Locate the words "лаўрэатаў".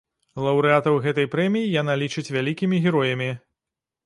0.45-0.95